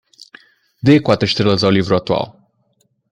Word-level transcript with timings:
Dê 0.85 0.95
quatro 1.05 1.27
estrelas 1.27 1.63
ao 1.63 1.69
livro 1.77 1.95
atual 1.95 2.25